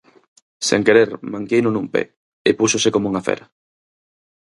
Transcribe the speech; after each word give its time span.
Sen 0.67 0.81
querer, 0.87 1.09
manqueino 1.33 1.69
nun 1.71 1.87
pé, 1.93 2.03
e 2.49 2.51
púxose 2.59 2.93
coma 2.93 3.09
unha 3.11 3.25
fera. 3.27 3.45